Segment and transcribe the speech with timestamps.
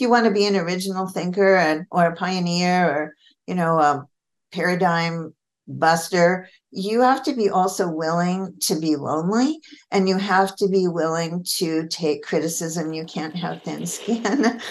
[0.00, 3.14] you want to be an original thinker and or a pioneer or
[3.46, 4.06] you know a
[4.52, 5.34] paradigm
[5.68, 9.60] buster you have to be also willing to be lonely
[9.90, 14.60] and you have to be willing to take criticism you can't have thin skin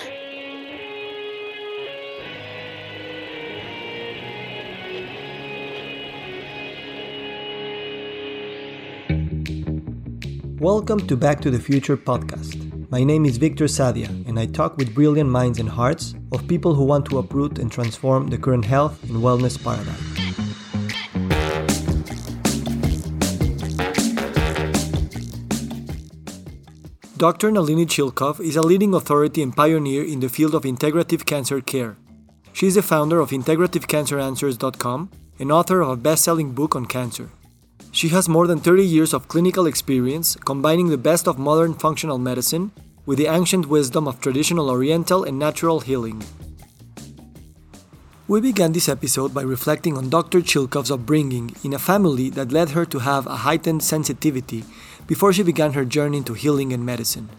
[10.60, 12.69] Welcome to Back to the Future podcast.
[12.92, 16.74] My name is Victor Sadia, and I talk with brilliant minds and hearts of people
[16.74, 19.94] who want to uproot and transform the current health and wellness paradigm.
[27.18, 27.52] Dr.
[27.52, 31.96] Nalini Chilkov is a leading authority and pioneer in the field of integrative cancer care.
[32.54, 37.30] She is the founder of integrativecanceranswers.com and author of a best selling book on cancer.
[37.92, 42.18] She has more than 30 years of clinical experience combining the best of modern functional
[42.18, 42.72] medicine
[43.10, 46.22] with the ancient wisdom of traditional Oriental and natural healing.
[48.28, 50.42] We began this episode by reflecting on Dr.
[50.42, 54.64] Chilkov's upbringing in a family that led her to have a heightened sensitivity
[55.08, 57.30] before she began her journey into healing and medicine.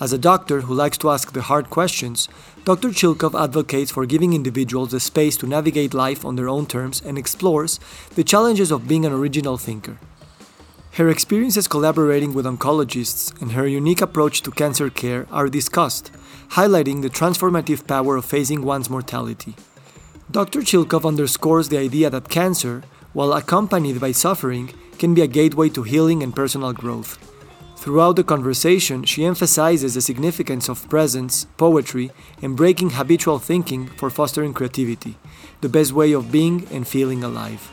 [0.00, 2.30] As a doctor who likes to ask the hard questions,
[2.64, 2.88] Dr.
[2.88, 7.18] Chilkov advocates for giving individuals the space to navigate life on their own terms and
[7.18, 7.78] explores
[8.14, 9.98] the challenges of being an original thinker.
[10.96, 16.12] Her experiences collaborating with oncologists and her unique approach to cancer care are discussed,
[16.50, 19.54] highlighting the transformative power of facing one's mortality.
[20.30, 20.60] Dr.
[20.60, 22.82] Chilkov underscores the idea that cancer,
[23.14, 27.16] while accompanied by suffering, can be a gateway to healing and personal growth.
[27.78, 32.10] Throughout the conversation, she emphasizes the significance of presence, poetry,
[32.42, 35.16] and breaking habitual thinking for fostering creativity,
[35.62, 37.72] the best way of being and feeling alive.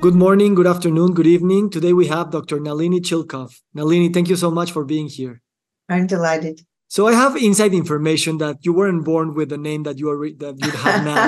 [0.00, 1.70] Good morning, good afternoon, good evening.
[1.70, 2.60] Today we have Dr.
[2.60, 3.58] Nalini Chilkov.
[3.74, 5.40] Nalini, thank you so much for being here.
[5.88, 9.98] i'm delighted So I have inside information that you weren't born with the name that
[9.98, 11.26] you are that you have now.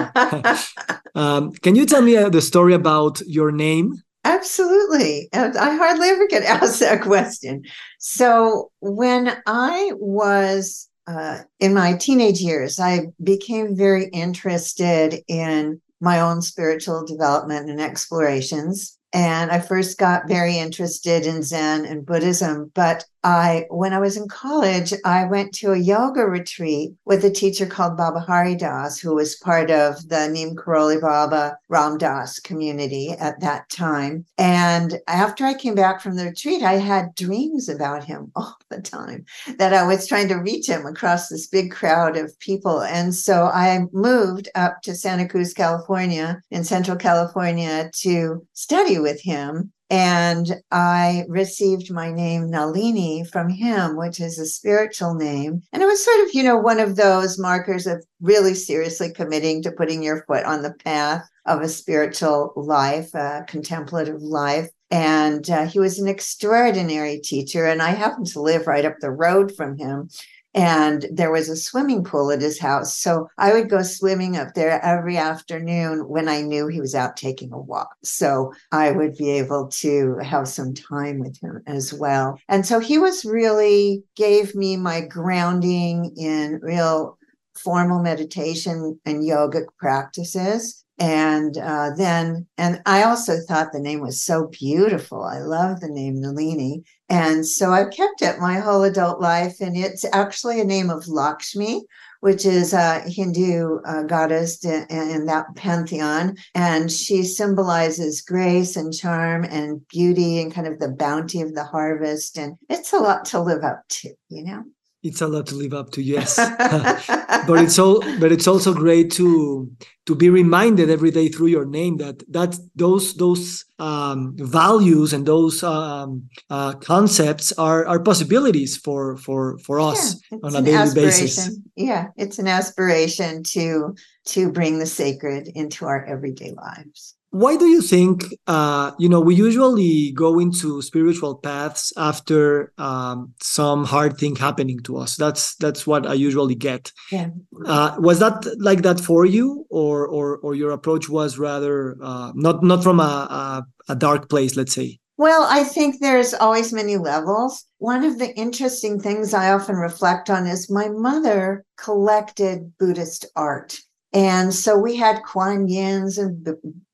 [1.22, 3.86] um, can you tell me uh, the story about your name?
[4.24, 5.29] Absolutely.
[5.33, 7.64] And I hardly ever get asked that question.
[7.98, 16.20] So, when I was uh, in my teenage years, I became very interested in my
[16.20, 18.98] own spiritual development and explorations.
[19.13, 22.70] And I first got very interested in Zen and Buddhism.
[22.75, 27.30] But I, when I was in college, I went to a yoga retreat with a
[27.30, 32.39] teacher called Baba Hari Das, who was part of the Neem Karoli Baba Ram Das
[32.39, 34.24] community at that time.
[34.36, 38.80] And after I came back from the retreat, I had dreams about him all the
[38.80, 39.24] time
[39.58, 42.83] that I was trying to reach him across this big crowd of people.
[42.83, 49.20] And so I moved up to Santa Cruz, California, in Central California to study with
[49.20, 49.73] him.
[49.90, 55.62] And I received my name Nalini from him, which is a spiritual name.
[55.72, 59.62] And it was sort of, you know, one of those markers of really seriously committing
[59.62, 64.68] to putting your foot on the path of a spiritual life, a contemplative life.
[64.90, 67.64] And uh, he was an extraordinary teacher.
[67.64, 70.10] And I happened to live right up the road from him
[70.58, 72.96] and there was a swimming pool at his house.
[72.96, 77.17] So I would go swimming up there every afternoon when I knew he was out
[77.17, 77.95] taking a walk.
[78.02, 82.41] So I would be able to have some time with him as well.
[82.48, 87.17] And so he was really gave me my grounding in real
[87.55, 94.23] formal meditation and yogic practices and uh, then and i also thought the name was
[94.23, 95.23] so beautiful.
[95.23, 96.83] I love the name nalini.
[97.09, 101.09] And so i've kept it my whole adult life and it's actually a name of
[101.09, 101.85] lakshmi
[102.20, 106.36] which is a hindu uh, goddess in, in that pantheon.
[106.55, 111.65] And she symbolizes grace and charm and beauty and kind of the bounty of the
[111.65, 112.36] harvest.
[112.36, 114.65] And it's a lot to live up to you know
[115.03, 116.36] It's a lot to live up to, yes.
[117.47, 119.70] but it's all but it's also great to
[120.07, 125.25] to be reminded every day through your name that that those those um, values and
[125.27, 130.94] those um, uh, concepts are are possibilities for for for us Yeah, on a daily
[130.94, 131.56] basis.
[131.76, 133.94] Yeah, it's an aspiration to
[134.27, 137.15] to bring the sacred into our everyday lives.
[137.31, 143.35] Why do you think, uh, you know, we usually go into spiritual paths after um,
[143.43, 145.17] some hard thing happening to us?
[145.17, 146.91] That's that's what I usually get.
[147.13, 147.29] Yeah.
[147.67, 152.33] Uh, was that like that for you, or or or your approach was rather uh,
[152.35, 154.99] not not from a, a a dark place, let's say?
[155.19, 157.65] Well, I think there's always many levels.
[157.79, 163.77] One of the interesting things I often reflect on is my mother collected Buddhist art.
[164.13, 166.49] And so we had Kuan Yins and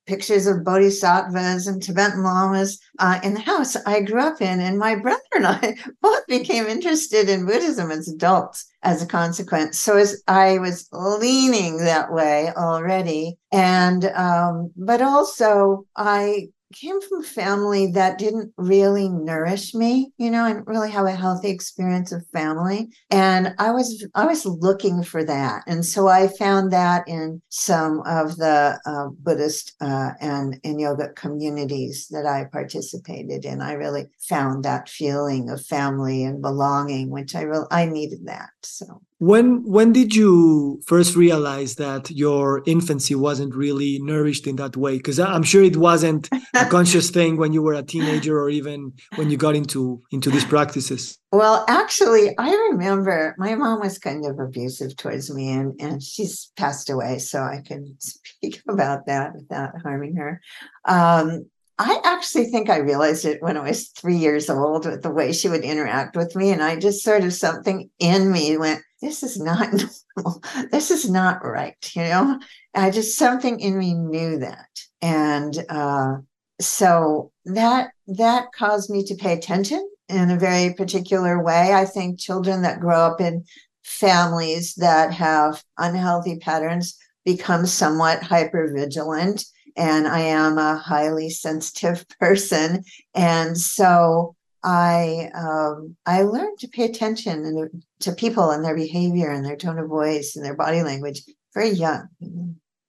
[0.05, 4.59] pictures of bodhisattvas and Tibetan lamas uh, in the house I grew up in.
[4.59, 9.79] And my brother and I both became interested in Buddhism as adults as a consequence.
[9.79, 13.37] So as I was leaning that way already.
[13.51, 20.31] And, um, but also I came from a family that didn't really nourish me you
[20.31, 22.89] know didn't really have a healthy experience of family.
[23.11, 25.63] And i was i was looking for that.
[25.67, 31.09] And so i found that in some of the uh, buddhist uh, and in yoga
[31.13, 33.61] communities that i participated in.
[33.61, 38.49] I really found that feeling of family and belonging which i really i needed that
[38.63, 44.75] so when when did you first realize that your infancy wasn't really nourished in that
[44.75, 44.97] way?
[44.97, 48.93] Because I'm sure it wasn't a conscious thing when you were a teenager or even
[49.15, 51.17] when you got into into these practices.
[51.31, 56.51] Well, actually, I remember my mom was kind of abusive towards me, and and she's
[56.57, 60.41] passed away, so I can speak about that without harming her.
[60.85, 61.45] Um,
[61.77, 65.33] I actually think I realized it when I was three years old with the way
[65.33, 66.51] she would interact with me.
[66.51, 69.73] And I just sort of something in me went, this is not
[70.15, 70.41] normal.
[70.71, 71.75] This is not right.
[71.93, 72.39] You know,
[72.73, 74.69] I just something in me knew that.
[75.01, 76.17] And uh,
[76.61, 81.73] so that that caused me to pay attention in a very particular way.
[81.73, 83.43] I think children that grow up in
[83.83, 89.45] families that have unhealthy patterns become somewhat hyper vigilant
[89.75, 92.83] and I am a highly sensitive person.
[93.13, 97.69] And so I um, I learned to pay attention
[97.99, 101.21] to people and their behavior and their tone of voice and their body language
[101.53, 102.07] very young.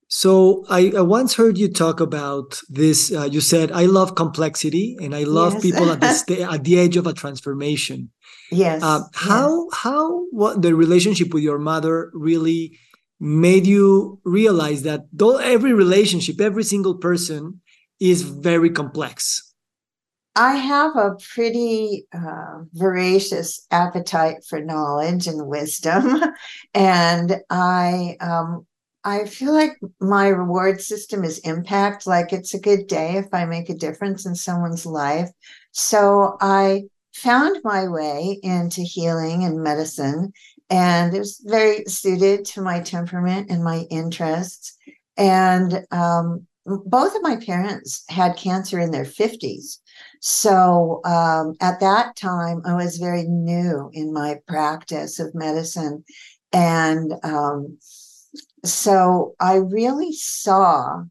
[0.09, 3.13] So I, I once heard you talk about this.
[3.13, 5.63] Uh, you said, "I love complexity and I love yes.
[5.63, 8.11] people at the sta- at the edge of a transformation."
[8.51, 8.83] Yes.
[8.83, 9.79] Uh, how yes.
[9.83, 12.79] how what the relationship with your mother really
[13.19, 17.61] made you realize that though every relationship, every single person
[18.01, 19.43] is very complex.
[20.35, 26.21] I have a pretty uh, voracious appetite for knowledge and wisdom,
[26.75, 28.67] and I um,
[29.03, 32.07] I feel like my reward system is impact.
[32.07, 35.31] Like it's a good day if I make a difference in someone's life.
[35.73, 36.83] So I
[37.15, 40.33] found my way into healing and medicine
[40.71, 44.77] and it was very suited to my temperament and my interests.
[45.17, 49.79] And um, both of my parents had cancer in their 50s.
[50.21, 56.05] So um, at that time, I was very new in my practice of medicine.
[56.53, 57.79] And um,
[58.65, 61.05] so I really saw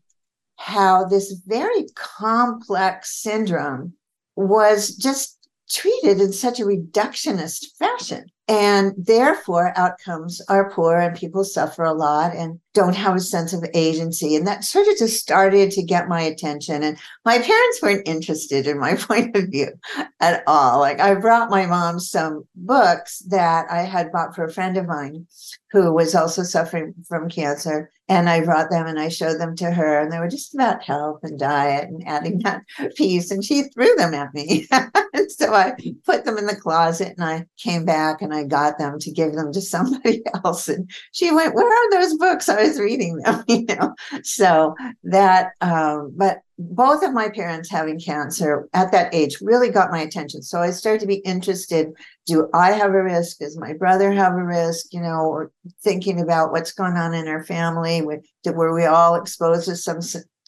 [0.58, 3.94] how this very complex syndrome
[4.36, 5.38] was just
[5.69, 8.25] treated in such a reductionist fashion.
[8.47, 12.36] And therefore, outcomes are poor and people suffer a lot.
[12.36, 14.36] And don't have a sense of agency.
[14.36, 16.83] And that sort of just started to get my attention.
[16.83, 19.72] And my parents weren't interested in my point of view
[20.19, 20.80] at all.
[20.80, 24.86] Like, I brought my mom some books that I had bought for a friend of
[24.86, 25.25] mine
[25.72, 27.92] who was also suffering from cancer.
[28.07, 30.83] And I brought them and I showed them to her, and they were just about
[30.83, 32.62] health and diet and adding that
[32.95, 33.31] piece.
[33.31, 34.68] And she threw them at me.
[34.72, 35.75] and so I
[36.06, 39.33] put them in the closet and I came back and I got them to give
[39.33, 40.69] them to somebody else.
[40.69, 42.48] And she went, Where are those books?
[42.48, 43.95] I was reading them, you know.
[44.23, 49.91] So that, um, but both of my parents having cancer at that age really got
[49.91, 50.41] my attention.
[50.41, 51.91] So I started to be interested.
[52.25, 53.39] Do I have a risk?
[53.39, 54.94] Does my brother have a risk?
[54.94, 55.51] You know, or
[55.83, 58.01] thinking about what's going on in our family.
[58.01, 60.01] Were we all exposed to some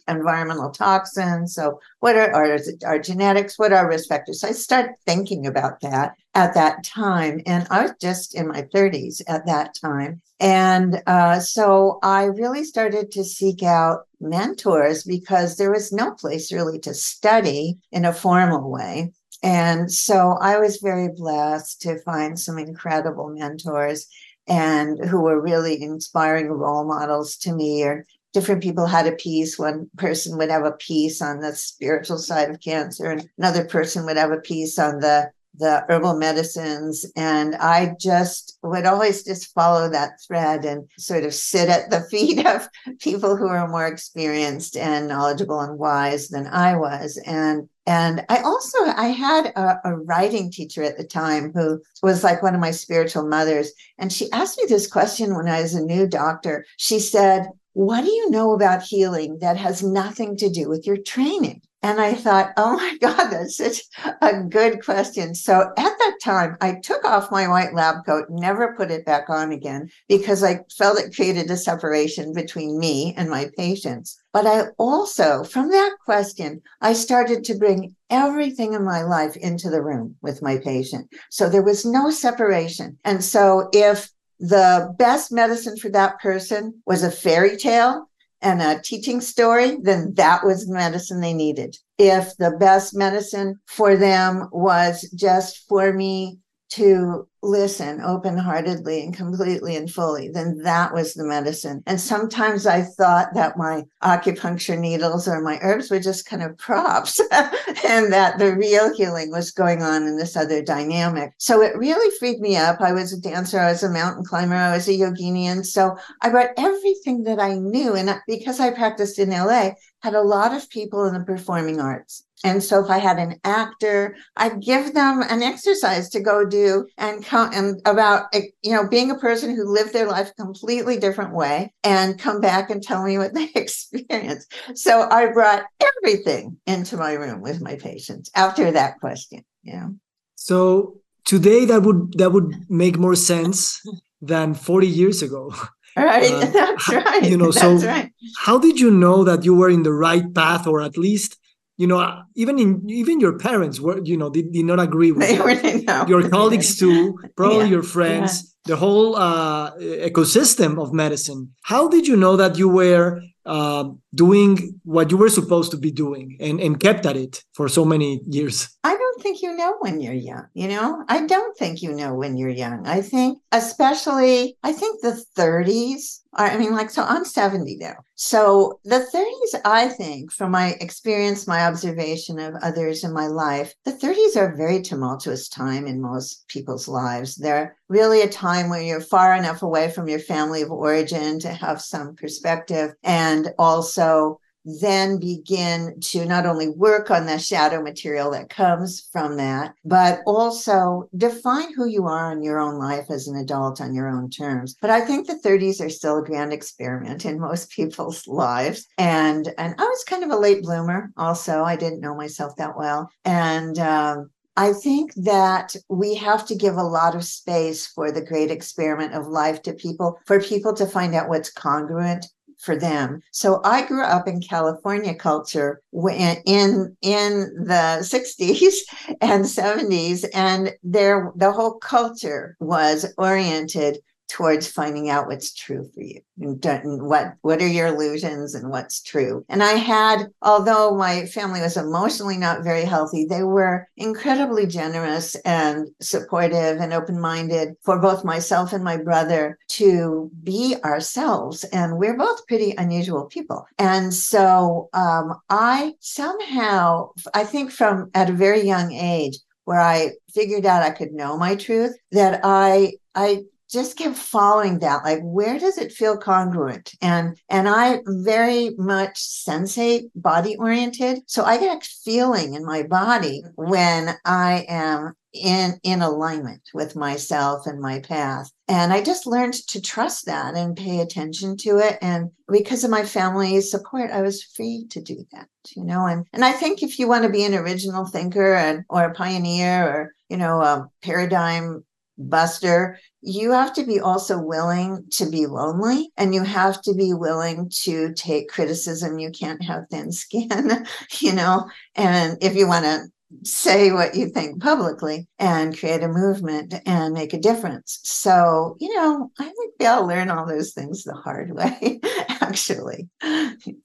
[0.07, 1.53] environmental toxins.
[1.53, 3.57] So, what are our, genetics?
[3.59, 4.41] What are risk factors?
[4.41, 7.41] So, I started thinking about that at that time.
[7.45, 10.21] And I was just in my 30s at that time.
[10.39, 16.51] And uh, so, I really started to seek out mentors because there was no place
[16.51, 19.13] really to study in a formal way.
[19.43, 24.07] And so, I was very blessed to find some incredible mentors
[24.47, 29.57] and who were really inspiring role models to me or different people had a piece.
[29.57, 34.05] One person would have a piece on the spiritual side of cancer, and another person
[34.05, 37.05] would have a piece on the the herbal medicines.
[37.15, 42.01] And I just would always just follow that thread and sort of sit at the
[42.11, 42.67] feet of
[42.99, 47.21] people who are more experienced and knowledgeable and wise than I was.
[47.25, 52.21] And and I also I had a, a, writing teacher at the time who was
[52.21, 53.71] like one of my spiritual mothers.
[53.97, 56.65] And she asked me this question when I was a new doctor.
[56.75, 60.97] She said, what do you know about healing that has nothing to do with your
[60.97, 61.61] training?
[61.83, 63.83] And I thought, oh my God, that's such
[64.19, 65.35] a good question.
[65.35, 69.29] So at that time, I took off my white lab coat, never put it back
[69.29, 74.19] on again because I felt it created a separation between me and my patients.
[74.33, 79.69] But I also, from that question, I started to bring everything in my life into
[79.69, 81.13] the room with my patient.
[81.29, 82.97] So there was no separation.
[83.05, 88.07] And so if the best medicine for that person was a fairy tale,
[88.41, 91.75] and a teaching story, then that was the medicine they needed.
[91.97, 96.37] If the best medicine for them was just for me
[96.69, 101.81] to listen open heartedly and completely and fully, then that was the medicine.
[101.85, 106.57] And sometimes I thought that my acupuncture needles or my herbs were just kind of
[106.57, 111.33] props and that the real healing was going on in this other dynamic.
[111.37, 112.81] So it really freed me up.
[112.81, 115.65] I was a dancer, I was a mountain climber, I was a yoginian.
[115.65, 117.95] So I brought everything that I knew.
[117.95, 119.71] And because I practiced in LA,
[120.01, 122.23] had a lot of people in the performing arts.
[122.43, 126.87] And so if I had an actor, I'd give them an exercise to go do
[126.97, 131.33] and come and about you know being a person who lived their life completely different
[131.33, 134.53] way and come back and tell me what they experienced.
[134.75, 139.43] So I brought everything into my room with my patients after that question.
[139.63, 139.87] Yeah.
[140.35, 143.81] So today that would that would make more sense
[144.21, 145.53] than 40 years ago.
[145.95, 147.23] Right, uh, that's right.
[147.23, 148.11] You know, so right.
[148.37, 151.37] how did you know that you were in the right path, or at least,
[151.77, 155.29] you know, even in even your parents were, you know, did, did not agree with
[156.07, 157.75] your colleagues too, probably yeah.
[157.75, 158.73] your friends, yeah.
[158.73, 161.53] the whole uh, ecosystem of medicine.
[161.63, 165.91] How did you know that you were uh, doing what you were supposed to be
[165.91, 168.67] doing and, and kept at it for so many years?
[168.83, 170.47] I don't think you know when you're young.
[170.53, 172.85] You know, I don't think you know when you're young.
[172.85, 177.95] I think, especially, I think the 30s are, I mean, like, so I'm 70 now.
[178.15, 183.73] So the 30s, I think, from my experience, my observation of others in my life,
[183.85, 187.35] the 30s are a very tumultuous time in most people's lives.
[187.35, 191.49] They're really a time where you're far enough away from your family of origin to
[191.49, 198.31] have some perspective and also then begin to not only work on the shadow material
[198.31, 203.27] that comes from that, but also define who you are in your own life as
[203.27, 204.75] an adult on your own terms.
[204.81, 208.85] But I think the 30s are still a grand experiment in most people's lives.
[208.97, 211.63] And and I was kind of a late bloomer also.
[211.63, 213.09] I didn't know myself that well.
[213.23, 218.25] And um, I think that we have to give a lot of space for the
[218.25, 222.25] great experiment of life to people, for people to find out what's congruent
[222.57, 223.21] for them.
[223.31, 228.75] So I grew up in California culture in in, in the 60s
[229.21, 236.01] and 70s and there the whole culture was oriented towards finding out what's true for
[236.01, 236.21] you.
[236.39, 239.45] And what what are your illusions and what's true?
[239.49, 245.35] And i had although my family was emotionally not very healthy they were incredibly generous
[245.45, 251.63] and supportive and open-minded for both myself and my brother to be ourselves.
[251.65, 253.65] And we're both pretty unusual people.
[253.79, 260.11] And so um, i somehow i think from at a very young age where I
[260.33, 265.19] figured out I could know my truth, that I I just kept following that like
[265.21, 266.93] where does it feel congruent?
[267.01, 271.19] And and i very much sensate body oriented.
[271.27, 276.95] So i get a feeling in my body when i am in in alignment with
[276.95, 278.51] myself and my path.
[278.67, 281.97] And i just learned to trust that and pay attention to it.
[282.01, 286.05] And because of my family's support i was free to do that you know?
[286.05, 289.13] And and i think if you want to be an original thinker and or a
[289.13, 291.83] pioneer or you know a paradigm
[292.17, 297.13] buster you have to be also willing to be lonely and you have to be
[297.13, 299.19] willing to take criticism.
[299.19, 300.85] You can't have thin skin
[301.19, 301.69] you know?
[301.95, 303.07] And if you want to
[303.43, 307.99] say what you think publicly and create a movement and make a difference.
[308.03, 311.99] So you know i think we all learn all those things the hard way
[312.41, 313.09] actually.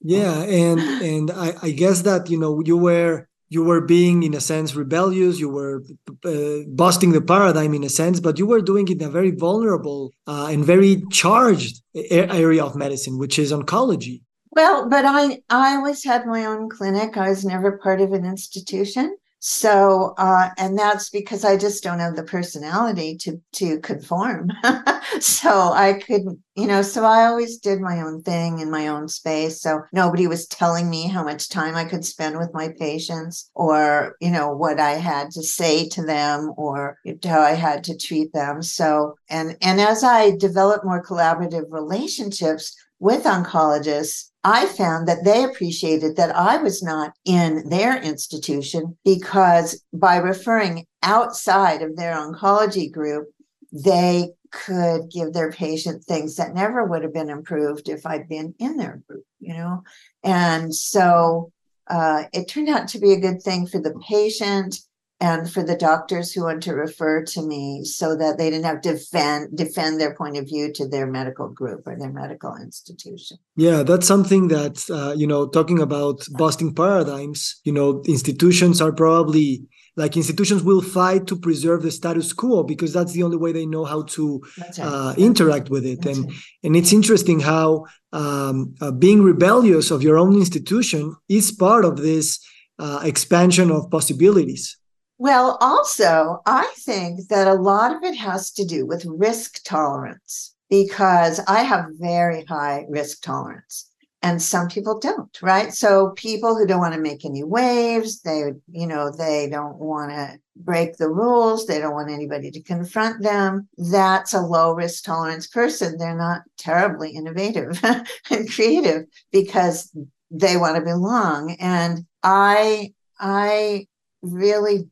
[0.01, 4.33] Yeah and and I, I guess that you know you were you were being in
[4.35, 5.83] a sense rebellious you were
[6.25, 9.33] uh, busting the paradigm in a sense but you were doing it in a very
[9.47, 14.23] vulnerable uh, and very charged area of medicine which is oncology.
[14.59, 17.17] Well but i i always had my own clinic.
[17.17, 19.07] I was never part of an institution
[19.45, 24.51] so uh, and that's because i just don't have the personality to to conform.
[25.21, 29.09] So i couldn't you know so i always did my own thing in my own
[29.09, 29.61] space.
[29.61, 34.17] So nobody was telling me how much time i could spend with my patients or
[34.21, 38.33] you know what i had to say to them or how i had to treat
[38.33, 38.63] them.
[38.63, 45.43] So and and as i developed more collaborative relationships with oncologists, I found that they
[45.43, 52.93] appreciated that I was not in their institution because by referring outside of their oncology
[52.93, 53.27] group,
[53.73, 58.55] they could give their patient things that never would have been improved if I'd been
[58.61, 59.83] in their group, you know?
[60.23, 61.51] And so
[61.89, 64.79] uh, it turned out to be a good thing for the patient
[65.23, 68.81] and for the doctors who want to refer to me so that they didn't have
[68.81, 73.39] to defend defend their point of view to their medical group or their medical institution
[73.57, 78.93] yeah that's something that uh, you know talking about busting paradigms you know institutions are
[78.93, 79.63] probably
[79.95, 83.67] like institutions will fight to preserve the status quo because that's the only way they
[83.67, 84.79] know how to right.
[84.81, 86.37] uh, interact with it that's and right.
[86.65, 91.99] and it's interesting how um, uh, being rebellious of your own institution is part of
[91.99, 92.45] this
[92.79, 94.77] uh, expansion of possibilities
[95.23, 100.55] well also i think that a lot of it has to do with risk tolerance
[100.69, 103.89] because i have very high risk tolerance
[104.23, 105.75] and some people don't right?
[105.75, 110.13] So people who don't want to make any waves they you know they don't want
[110.13, 115.05] to break the rules they don't want anybody to confront them that's a low risk
[115.05, 115.99] tolerance person.
[115.99, 117.81] They're not terribly innovative
[118.31, 119.95] and creative because
[120.31, 121.57] they want to belong.
[121.59, 123.87] And i i
[124.23, 124.89] really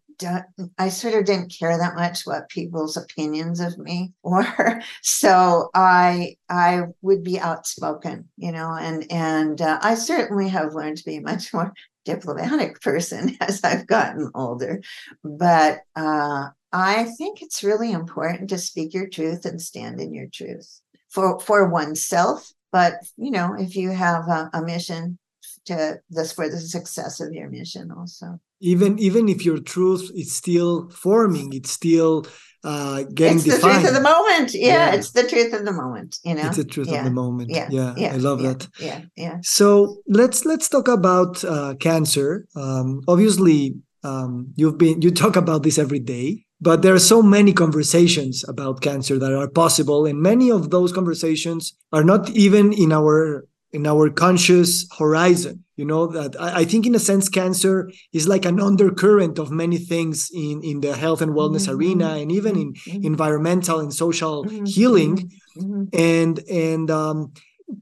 [0.79, 4.83] I sort of didn't care that much what people's opinions of me were.
[5.03, 10.99] So I I would be outspoken, you know, and and uh, I certainly have learned
[10.99, 11.73] to be a much more
[12.05, 14.83] diplomatic person as I've gotten older.
[15.23, 20.27] But uh, I think it's really important to speak your truth and stand in your
[20.33, 22.50] truth for for oneself.
[22.73, 25.19] But you know, if you have a, a mission
[25.67, 28.40] to this for the success of your mission, also.
[28.61, 32.26] Even even if your truth is still forming it's still
[32.62, 33.81] uh getting it's the defined.
[33.81, 34.52] truth of the moment.
[34.52, 36.47] Yeah, yeah, it's the truth of the moment you know?
[36.47, 36.99] It's the truth yeah.
[36.99, 37.49] of the moment.
[37.50, 37.69] Yeah.
[37.71, 38.12] Yeah, yeah.
[38.12, 38.69] I love that.
[38.79, 39.00] Yeah.
[39.17, 39.38] Yeah.
[39.43, 42.47] So let's let's talk about uh, cancer.
[42.55, 47.23] Um obviously um you've been you talk about this every day but there are so
[47.23, 52.73] many conversations about cancer that are possible and many of those conversations are not even
[52.73, 57.29] in our in our conscious horizon you know that I, I, think in a sense
[57.29, 61.79] cancer is like an undercurrent of many things in in the health and wellness mm-hmm.
[61.79, 63.05] arena and even in mm-hmm.
[63.05, 64.65] environmental and social mm-hmm.
[64.65, 65.85] healing mm-hmm.
[65.93, 67.33] and and um,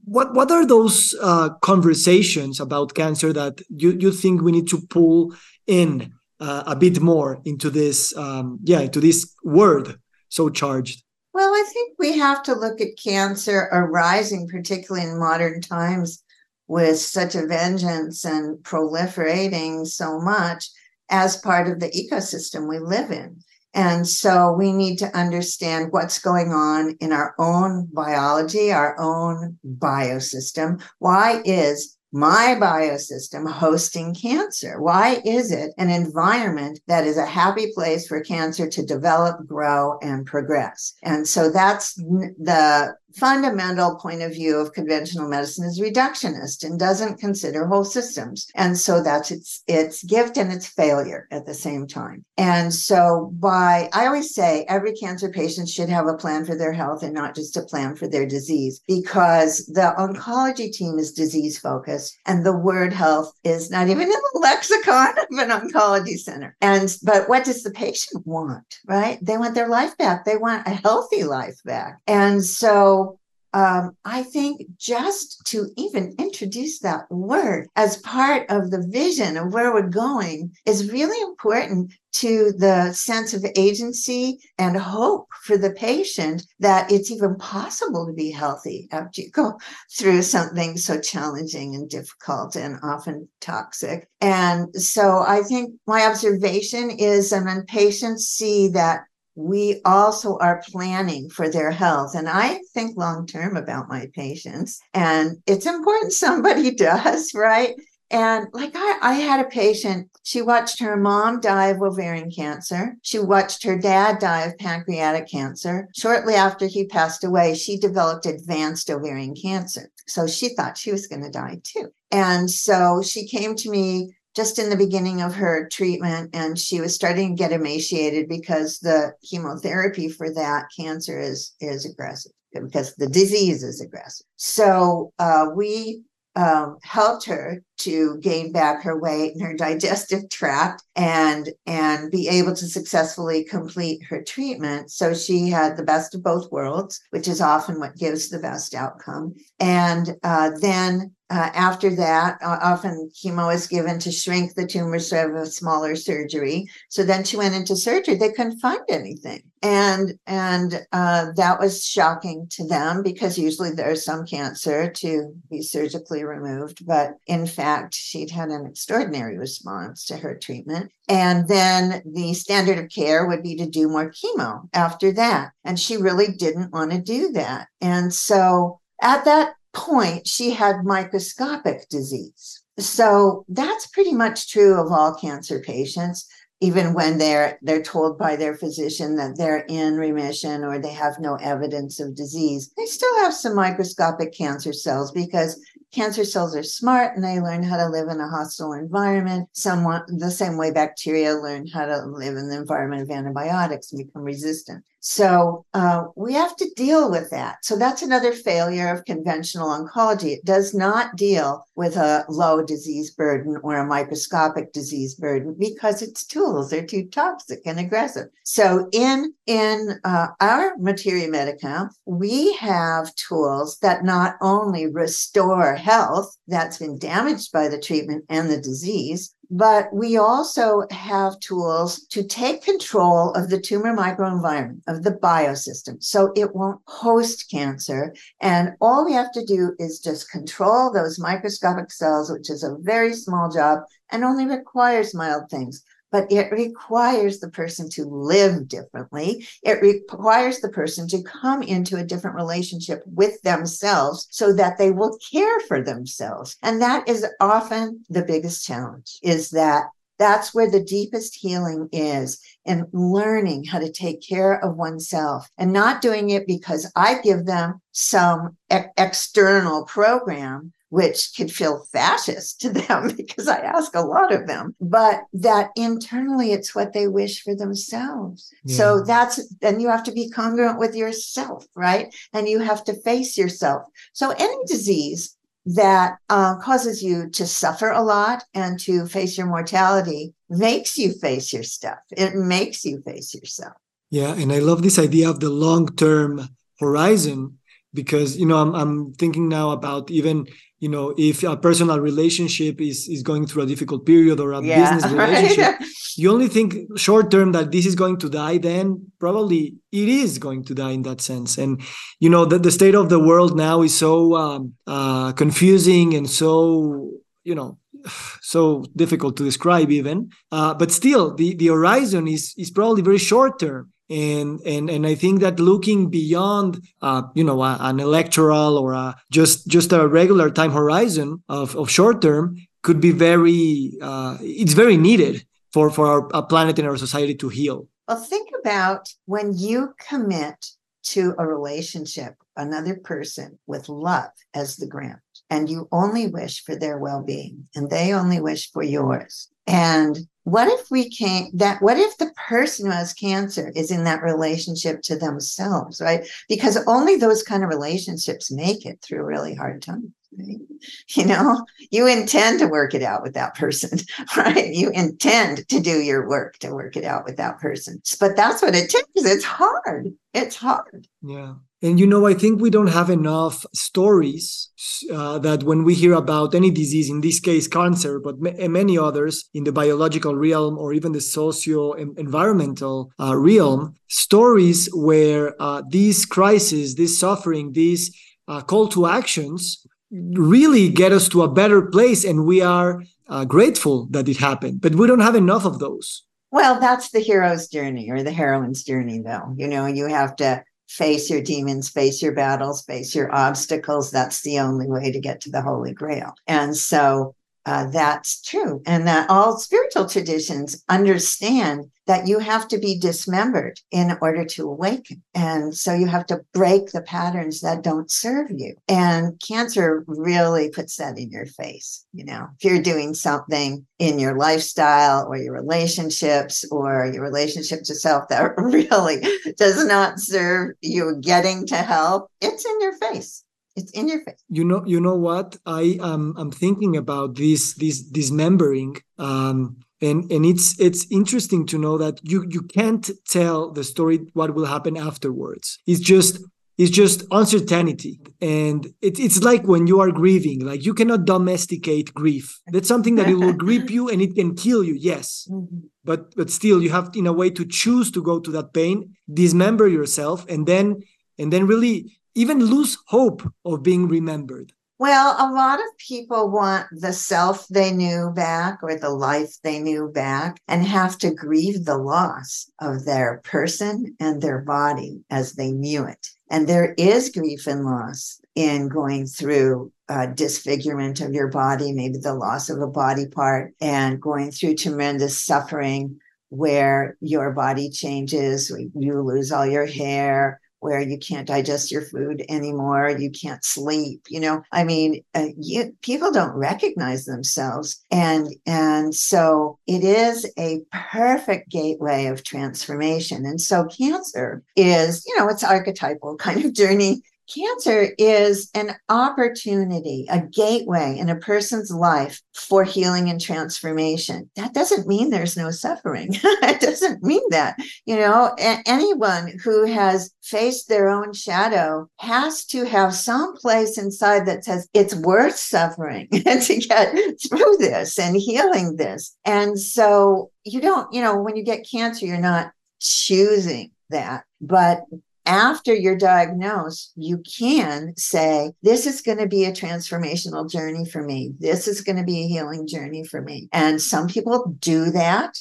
[0.05, 4.79] what what are those uh, conversations about cancer that you you think we need to
[4.89, 5.33] pull
[5.67, 9.99] in uh, a bit more into this um, yeah into this word
[10.29, 15.61] so charged well, I think we have to look at cancer arising, particularly in modern
[15.61, 16.23] times,
[16.67, 20.69] with such a vengeance and proliferating so much
[21.09, 23.41] as part of the ecosystem we live in.
[23.73, 29.59] And so we need to understand what's going on in our own biology, our own
[29.65, 30.83] biosystem.
[30.97, 34.81] Why is my biosystem hosting cancer?
[34.81, 39.97] Why is it an environment that is a happy place for cancer to develop, grow,
[40.01, 40.93] and progress?
[41.03, 47.19] And so that's the fundamental point of view of conventional medicine is reductionist and doesn't
[47.19, 48.47] consider whole systems.
[48.55, 52.23] And so that's its its gift and its failure at the same time.
[52.37, 56.73] And so by I always say every cancer patient should have a plan for their
[56.73, 61.59] health and not just a plan for their disease because the oncology team is disease
[61.59, 66.55] focused and the word health is not even in the lexicon of an oncology center.
[66.61, 69.17] And but what does the patient want, right?
[69.21, 70.25] They want their life back.
[70.25, 71.99] They want a healthy life back.
[72.07, 73.08] And so
[73.53, 79.53] um, I think just to even introduce that word as part of the vision of
[79.53, 85.71] where we're going is really important to the sense of agency and hope for the
[85.71, 89.57] patient that it's even possible to be healthy after you go
[89.97, 94.07] through something so challenging and difficult and often toxic.
[94.21, 99.01] And so I think my observation is that when patients see that
[99.39, 102.13] we also are planning for their health.
[102.13, 104.81] And I think long term about my patients.
[104.93, 107.73] And it's important somebody does, right?
[108.11, 112.95] And like I, I had a patient, she watched her mom die of ovarian cancer.
[113.01, 115.87] She watched her dad die of pancreatic cancer.
[115.95, 119.91] Shortly after he passed away, she developed advanced ovarian cancer.
[120.07, 121.89] So she thought she was going to die too.
[122.11, 126.79] And so she came to me just in the beginning of her treatment and she
[126.79, 132.95] was starting to get emaciated because the chemotherapy for that cancer is is aggressive because
[132.95, 134.25] the disease is aggressive.
[134.37, 136.03] So uh, we
[136.37, 142.29] um, helped her to gain back her weight and her digestive tract and and be
[142.29, 144.89] able to successfully complete her treatment.
[144.89, 148.73] So she had the best of both worlds which is often what gives the best
[148.73, 149.35] outcome.
[149.59, 154.97] And uh, then uh, after that, uh, often chemo is given to shrink the tumor
[154.97, 156.67] so have a smaller surgery.
[156.89, 158.15] So then she went into surgery.
[158.15, 164.03] They couldn't find anything, and and uh, that was shocking to them because usually there's
[164.03, 170.17] some cancer to be surgically removed, but in fact she'd had an extraordinary response to
[170.17, 170.91] her treatment.
[171.07, 175.79] And then the standard of care would be to do more chemo after that, and
[175.79, 181.89] she really didn't want to do that, and so at that point, she had microscopic
[181.89, 182.61] disease.
[182.77, 186.27] So that's pretty much true of all cancer patients
[186.61, 191.19] even when they're they're told by their physician that they're in remission or they have
[191.19, 195.61] no evidence of disease they still have some microscopic cancer cells because
[195.93, 200.03] cancer cells are smart and they learn how to live in a hostile environment somewhat
[200.07, 204.23] the same way bacteria learn how to live in the environment of antibiotics and become
[204.23, 207.63] resistant so uh, we have to deal with that.
[207.63, 210.33] So that's another failure of conventional oncology.
[210.33, 216.01] It does not deal with a low disease burden or a microscopic disease burden because
[216.01, 218.27] its tools are too toxic and aggressive.
[218.43, 226.35] So in in uh, our materia medica, we have tools that not only restore health
[226.47, 232.23] that's been damaged by the treatment and the disease, but we also have tools to
[232.23, 238.13] take control of the tumor microenvironment, of the biosystem, so it won't host cancer.
[238.41, 242.77] And all we have to do is just control those microscopic cells, which is a
[242.79, 243.79] very small job
[244.11, 249.47] and only requires mild things but it requires the person to live differently.
[249.63, 254.91] It requires the person to come into a different relationship with themselves so that they
[254.91, 256.57] will care for themselves.
[256.61, 259.85] And that is often the biggest challenge is that
[260.19, 265.71] that's where the deepest healing is in learning how to take care of oneself and
[265.71, 272.61] not doing it because I give them some e- external program which could feel fascist
[272.61, 277.07] to them because I ask a lot of them, but that internally it's what they
[277.07, 278.51] wish for themselves.
[278.63, 278.75] Yeah.
[278.75, 282.13] So that's, then you have to be congruent with yourself, right?
[282.33, 283.83] And you have to face yourself.
[284.13, 289.47] So any disease that uh, causes you to suffer a lot and to face your
[289.47, 291.99] mortality makes you face your stuff.
[292.11, 293.73] It makes you face yourself.
[294.09, 294.33] Yeah.
[294.33, 296.49] And I love this idea of the long term
[296.79, 297.59] horizon
[297.93, 300.47] because, you know, I'm, I'm thinking now about even
[300.79, 304.61] you know if a personal relationship is is going through a difficult period or a
[304.61, 305.89] yeah, business relationship right?
[306.17, 310.37] you only think short term that this is going to die then probably it is
[310.37, 311.57] going to die in that sense.
[311.57, 311.81] And
[312.19, 316.29] you know the, the state of the world now is so um, uh, confusing and
[316.29, 317.11] so
[317.43, 317.77] you know
[318.41, 320.31] so difficult to describe even.
[320.51, 325.05] Uh, but still the the horizon is is probably very short term and and and
[325.05, 329.91] I think that looking beyond uh, you know a, an electoral or a, just just
[329.91, 335.45] a regular time horizon of, of short term could be very uh, it's very needed
[335.71, 337.87] for for our, our planet and our society to heal.
[338.07, 340.65] Well, think about when you commit
[341.03, 346.75] to a relationship, another person with love as the ground, and you only wish for
[346.75, 349.49] their well being, and they only wish for yours.
[349.67, 354.03] And what if we can't that what if the person who has cancer is in
[354.03, 356.27] that relationship to themselves right?
[356.47, 360.59] Because only those kind of relationships make it through really hard times right?
[361.09, 363.99] you know you intend to work it out with that person
[364.37, 364.73] right?
[364.73, 368.01] You intend to do your work to work it out with that person.
[368.19, 369.07] But that's what it takes.
[369.15, 370.13] It's hard.
[370.33, 371.07] It's hard.
[371.21, 374.69] Yeah and you know, I think we don't have enough stories
[375.13, 379.49] uh, that when we hear about any disease, in this case cancer, but many others
[379.53, 386.25] in the biological realm or even the socio environmental uh, realm, stories where uh, these
[386.25, 388.13] crises, this suffering, these
[388.49, 392.25] uh, call to actions really get us to a better place.
[392.25, 396.23] And we are uh, grateful that it happened, but we don't have enough of those.
[396.51, 399.53] Well, that's the hero's journey or the heroine's journey, though.
[399.55, 404.09] You know, you have to face your demons, face your battles, face your obstacles.
[404.09, 406.33] That's the only way to get to the Holy Grail.
[406.47, 407.35] And so
[407.69, 408.81] uh, that's true.
[408.87, 414.63] And that all spiritual traditions understand that you have to be dismembered in order to
[414.67, 415.21] awaken.
[415.35, 418.73] And so you have to break the patterns that don't serve you.
[418.87, 422.03] And cancer really puts that in your face.
[422.11, 427.83] You know, if you're doing something in your lifestyle or your relationships or your relationship
[427.83, 429.21] to self that really
[429.57, 433.43] does not serve you getting to help, it's in your face
[433.79, 434.43] It's in your face.
[434.49, 435.57] You know, you know what?
[435.65, 438.97] I am I'm thinking about this this dismembering.
[439.17, 444.17] Um, and and it's it's interesting to know that you you can't tell the story
[444.33, 445.79] what will happen afterwards.
[445.87, 446.39] It's just
[446.79, 452.13] it's just uncertainty and it, it's like when you are grieving like you cannot domesticate
[452.13, 455.79] grief that's something that it will grip you and it can kill you yes mm-hmm.
[456.05, 459.13] but but still you have in a way to choose to go to that pain
[459.31, 461.03] dismember yourself and then
[461.37, 466.87] and then really even lose hope of being remembered well, a lot of people want
[466.91, 471.85] the self they knew back or the life they knew back and have to grieve
[471.85, 476.27] the loss of their person and their body as they knew it.
[476.51, 482.17] And there is grief and loss in going through uh, disfigurement of your body, maybe
[482.17, 488.69] the loss of a body part, and going through tremendous suffering where your body changes,
[488.95, 494.25] you lose all your hair, where you can't digest your food anymore, you can't sleep.
[494.29, 500.51] You know, I mean, uh, you, people don't recognize themselves, and and so it is
[500.57, 503.45] a perfect gateway of transformation.
[503.45, 507.21] And so cancer is, you know, it's archetypal kind of journey
[507.53, 514.49] Cancer is an opportunity, a gateway in a person's life for healing and transformation.
[514.55, 516.29] That doesn't mean there's no suffering.
[516.43, 517.77] it doesn't mean that.
[518.05, 523.97] You know, a- anyone who has faced their own shadow has to have some place
[523.97, 527.15] inside that says it's worth suffering to get
[527.49, 529.35] through this and healing this.
[529.45, 535.03] And so you don't, you know, when you get cancer, you're not choosing that, but
[535.49, 541.23] after you're diagnosed, you can say, This is going to be a transformational journey for
[541.23, 541.53] me.
[541.57, 543.67] This is going to be a healing journey for me.
[543.73, 545.55] And some people do that,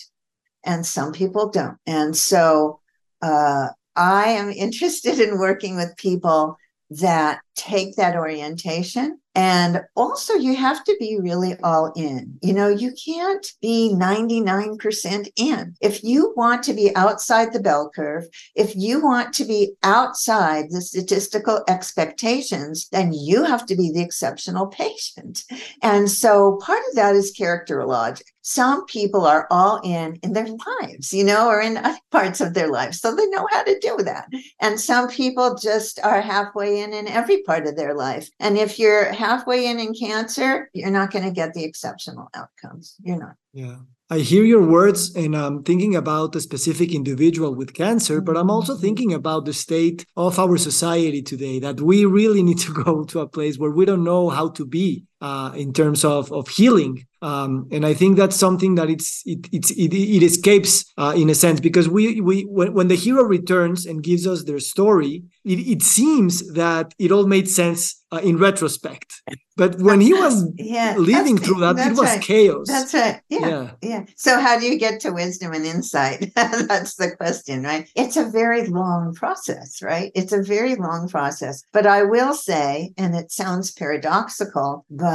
[0.62, 1.78] and some people don't.
[1.86, 2.80] And so
[3.22, 6.58] uh, I am interested in working with people
[6.90, 12.36] that take that orientation and also, you have to be really all in.
[12.42, 15.76] You know, you can't be 99% in.
[15.80, 18.24] If you want to be outside the bell curve,
[18.56, 24.02] if you want to be outside the statistical expectations, then you have to be the
[24.02, 25.44] exceptional patient.
[25.84, 28.22] And so part of that is characterologic.
[28.48, 30.48] Some people are all in in their
[30.80, 32.98] lives, you know, or in other parts of their lives.
[32.98, 34.26] So they know how to do that.
[34.58, 38.30] And some people just are halfway in in every part of their life.
[38.40, 42.94] And if you're halfway in in cancer, you're not going to get the exceptional outcomes.
[43.02, 43.34] You're not.
[43.52, 43.76] Yeah.
[44.10, 48.50] I hear your words and I'm thinking about a specific individual with cancer, but I'm
[48.50, 48.80] also mm-hmm.
[48.80, 53.20] thinking about the state of our society today that we really need to go to
[53.20, 57.06] a place where we don't know how to be uh, in terms of, of healing.
[57.20, 61.28] Um, and I think that's something that it's it it's it, it escapes uh, in
[61.28, 65.24] a sense because we we when, when the hero returns and gives us their story,
[65.44, 69.22] it, it seems that it all made sense uh, in retrospect.
[69.56, 72.22] But when he was yeah, living through that, it was right.
[72.22, 72.66] chaos.
[72.68, 73.20] That's right.
[73.28, 74.04] Yeah, yeah, yeah.
[74.14, 76.32] So how do you get to wisdom and insight?
[76.36, 77.90] that's the question, right?
[77.96, 80.12] It's a very long process, right?
[80.14, 81.64] It's a very long process.
[81.72, 85.07] But I will say, and it sounds paradoxical, but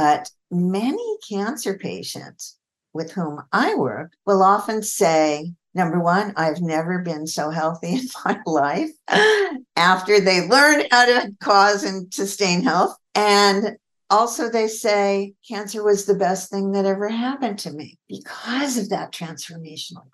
[0.50, 2.56] many cancer patients
[2.92, 8.06] with whom I work will often say, Number one, I've never been so healthy in
[8.24, 8.90] my life
[9.76, 12.96] after they learn how to cause and sustain health.
[13.16, 13.76] And
[14.08, 18.90] also, they say cancer was the best thing that ever happened to me because of
[18.90, 20.06] that transformational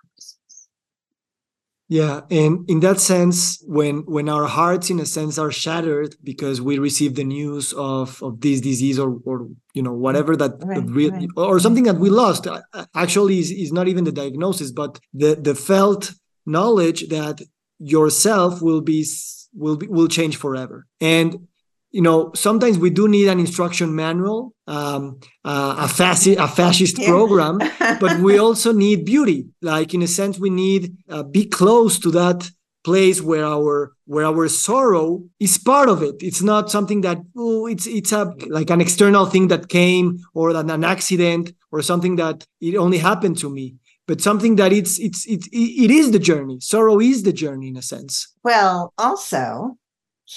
[1.91, 6.61] yeah, and in that sense, when when our hearts, in a sense, are shattered because
[6.61, 10.85] we receive the news of of this disease or or you know whatever that right,
[10.89, 11.29] re- right.
[11.37, 12.63] or something that we lost, uh,
[12.95, 16.13] actually is, is not even the diagnosis, but the the felt
[16.47, 17.43] knowledge that
[17.81, 19.05] yourself will be
[19.53, 20.87] will be, will change forever.
[21.01, 21.49] And
[21.91, 26.99] you know sometimes we do need an instruction manual um, uh, a, fasci- a fascist
[26.99, 27.09] yeah.
[27.09, 27.59] program
[28.01, 29.47] but we also need beauty.
[29.63, 32.51] Like in a sense we need uh, be close to that
[32.85, 36.17] place where our where our sorrow is part of it.
[36.21, 40.51] It's not something that oh it's it's a like an external thing that came or
[40.51, 43.75] an, an accident or something that it only happened to me
[44.07, 46.59] but something that it's it's it, it is the journey.
[46.61, 48.35] Sorrow is the journey in a sense.
[48.43, 49.77] Well also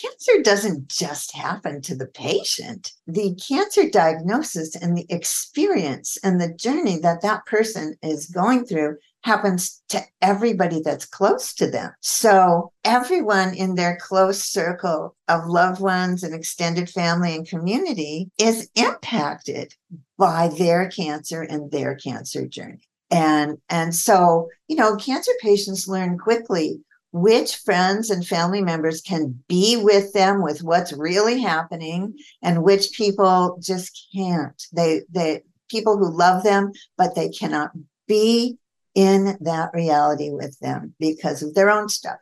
[0.02, 2.92] cancer doesn't just happen to the patient.
[3.08, 8.98] The cancer diagnosis and the experience and the journey that that person is going through
[9.24, 11.92] happens to everybody that's close to them.
[12.02, 18.70] So everyone in their close circle of loved ones and extended family and community is
[18.76, 19.74] impacted
[20.18, 22.82] by their cancer and their cancer journey.
[23.12, 26.82] And and so, you know, cancer patients learn quickly
[27.14, 32.92] which friends and family members can be with them with what's really happening and which
[32.94, 37.72] people just can't they they people who love them but they cannot
[38.08, 38.58] be
[38.96, 42.18] in that reality with them because of their own stuff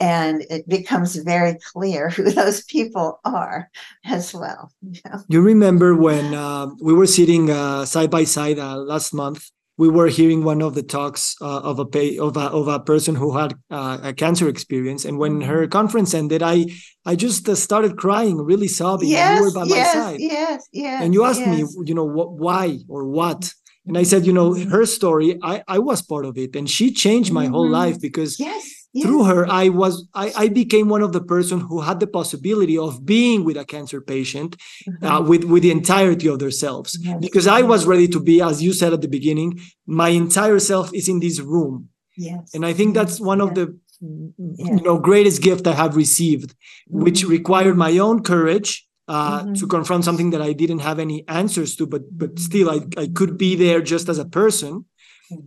[0.00, 3.68] and it becomes very clear who those people are
[4.04, 4.70] as well.
[4.80, 5.18] Yeah.
[5.26, 9.50] You remember when uh, we were sitting uh, side by side uh, last month?
[9.78, 12.80] We were hearing one of the talks uh, of a pay, of a of a
[12.80, 15.70] person who had uh, a cancer experience, and when her mm-hmm.
[15.70, 16.66] conference ended, I
[17.06, 19.08] I just uh, started crying, really sobbing.
[19.08, 20.20] Yes, you were by yes, my side.
[20.20, 21.02] Yes, yes.
[21.02, 21.76] And you asked yes.
[21.76, 23.54] me, you know, what, why or what,
[23.86, 24.70] and I said, you know, mm-hmm.
[24.70, 27.54] her story, I I was part of it, and she changed my mm-hmm.
[27.54, 29.04] whole life because yes yes.
[29.04, 32.76] through her i was I, I became one of the person who had the possibility
[32.78, 34.56] of being with a cancer patient
[34.88, 35.04] mm-hmm.
[35.06, 37.18] uh, with with the entirety of themselves yes.
[37.20, 40.92] because i was ready to be as you said at the beginning my entire self
[40.94, 45.42] is in this room yes and i think that's one of the you know greatest
[45.42, 47.02] gift i have received mm-hmm.
[47.04, 49.54] which required my own courage uh, mm-hmm.
[49.54, 53.08] to confront something that I didn't have any answers to, but but still I, I
[53.08, 54.84] could be there just as a person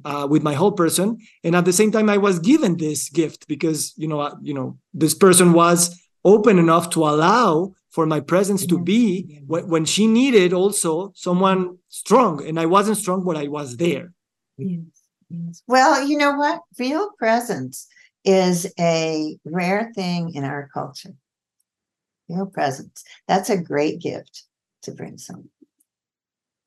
[0.06, 1.18] uh, with my whole person.
[1.44, 4.54] And at the same time i was given this gift because you know uh, you
[4.54, 9.86] know this person was open enough to allow for my presence to be when, when
[9.86, 12.46] she needed also someone strong.
[12.48, 14.14] And i wasn't strong but i was there.
[14.58, 14.82] Yes.
[15.30, 15.64] Yes.
[15.68, 16.62] well you know what?
[16.78, 17.88] Real presence
[18.24, 21.16] is a rare thing in our culture.
[22.30, 23.04] Real presence.
[23.28, 24.44] That's a great gift
[24.84, 25.50] to bring someone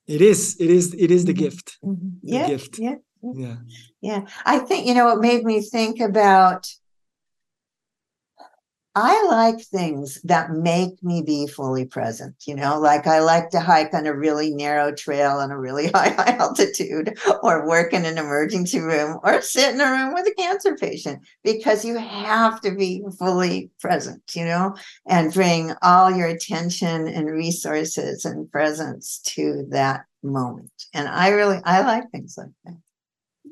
[0.06, 1.42] it is it is it is the mm-hmm.
[1.42, 1.78] gift.
[1.82, 2.08] Mm-hmm.
[2.22, 2.78] yeah, gift.
[2.78, 2.96] yeah.
[3.22, 3.56] Yeah.
[4.02, 4.20] Yeah.
[4.44, 6.68] I think you know it made me think about
[8.96, 13.60] I like things that make me be fully present, you know, like I like to
[13.60, 18.04] hike on a really narrow trail on a really high, high altitude, or work in
[18.04, 22.60] an emergency room, or sit in a room with a cancer patient because you have
[22.60, 24.76] to be fully present, you know,
[25.06, 30.70] and bring all your attention and resources and presence to that moment.
[30.92, 32.76] And I really, I like things like that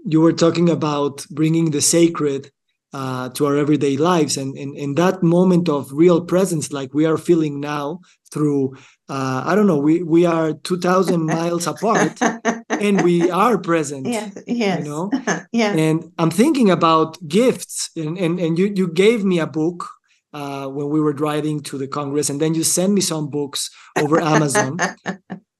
[0.05, 2.51] you were talking about bringing the sacred
[2.93, 4.37] uh, to our everyday lives.
[4.37, 8.01] And in that moment of real presence like we are feeling now
[8.33, 8.75] through
[9.09, 12.19] uh, i don't know we we are 2000 miles apart
[12.71, 14.79] and we are present yes, yes.
[14.79, 15.11] you know?
[15.53, 17.91] Yeah and i'm thinking about gifts.
[17.97, 19.89] And and, and you you gave me a book
[20.33, 23.71] uh, when we were driving to the congress and then you sent me some books
[23.99, 24.79] over amazon.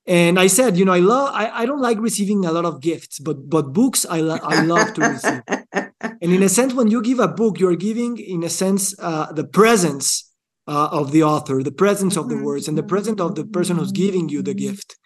[0.05, 2.81] And i said you know i love I, I don't like receiving a lot of
[2.81, 6.89] gifts but but books i, lo- I love to receive and in a sense when
[6.89, 10.31] you give a book you're giving in a sense uh, the presence
[10.67, 12.45] uh, of the author the presence of the mm-hmm.
[12.45, 14.97] words and the presence of the person who's giving you the gift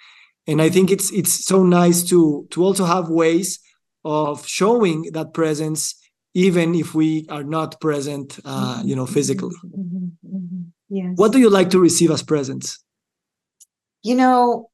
[0.47, 3.61] and i think it's it's so nice to to also have ways
[4.05, 5.95] of showing that presence
[6.35, 10.07] even if we are not present uh, you know physically mm-hmm.
[10.37, 10.63] Mm-hmm.
[10.89, 11.13] yes.
[11.17, 12.83] what do you like to receive as presents
[14.03, 14.69] you know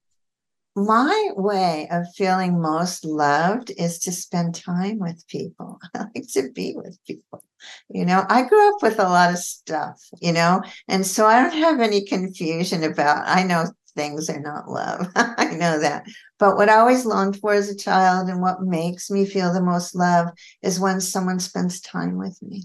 [0.74, 5.78] my way of feeling most loved is to spend time with people.
[5.94, 7.42] I like to be with people.
[7.88, 11.42] You know, I grew up with a lot of stuff, you know, and so I
[11.42, 15.06] don't have any confusion about, I know things are not love.
[15.16, 16.04] I know that.
[16.38, 19.62] But what I always longed for as a child and what makes me feel the
[19.62, 20.28] most love
[20.62, 22.64] is when someone spends time with me.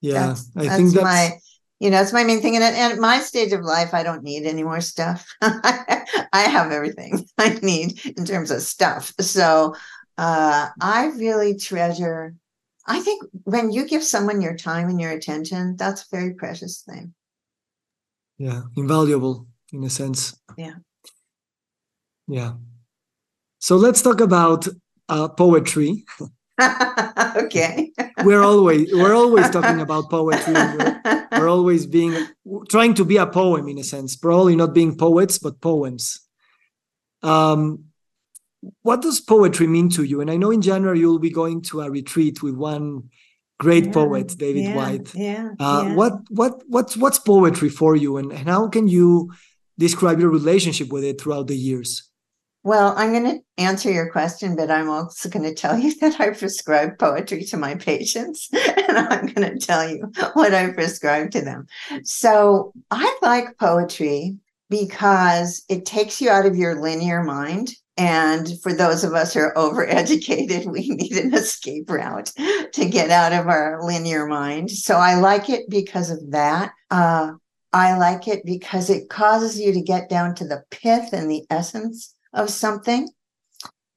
[0.00, 1.38] Yeah, that's, I that's think that's my
[1.82, 2.54] you know, it's my main thing.
[2.54, 5.26] And at, at, my stage of life, I don't need any more stuff.
[5.42, 9.12] I have everything I need in terms of stuff.
[9.18, 9.74] So
[10.16, 12.36] uh, I really treasure.
[12.86, 16.82] I think when you give someone your time and your attention, that's a very precious
[16.82, 17.14] thing.
[18.38, 20.38] Yeah, invaluable in a sense.
[20.56, 20.74] Yeah.
[22.28, 22.52] Yeah.
[23.58, 24.68] So let's talk about
[25.08, 26.04] uh, poetry.
[27.36, 27.92] okay.
[28.24, 30.52] we're always we're always talking about poetry.
[30.52, 32.14] We're, we're, always being
[32.68, 34.16] trying to be a poem in a sense.
[34.16, 36.20] Probably not being poets, but poems.
[37.22, 37.84] Um,
[38.82, 40.20] what does poetry mean to you?
[40.20, 43.10] And I know in January you'll be going to a retreat with one
[43.58, 45.14] great yeah, poet, David yeah, Whyte.
[45.14, 45.94] Yeah, uh, yeah.
[45.94, 49.32] What what what's what's poetry for you, and, and how can you
[49.78, 52.11] describe your relationship with it throughout the years?
[52.64, 56.20] Well, I'm going to answer your question, but I'm also going to tell you that
[56.20, 61.32] I prescribe poetry to my patients, and I'm going to tell you what I prescribe
[61.32, 61.66] to them.
[62.04, 64.36] So I like poetry
[64.70, 67.72] because it takes you out of your linear mind.
[67.98, 72.32] And for those of us who are overeducated, we need an escape route
[72.72, 74.70] to get out of our linear mind.
[74.70, 76.72] So I like it because of that.
[76.90, 77.32] Uh,
[77.74, 81.44] I like it because it causes you to get down to the pith and the
[81.50, 83.08] essence of something.